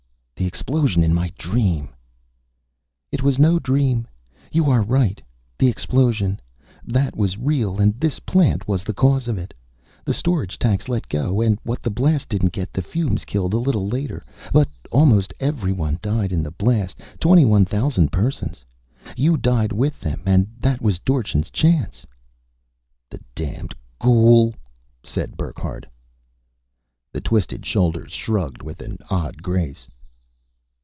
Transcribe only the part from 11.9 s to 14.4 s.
blast didn't get, the fumes killed a little later.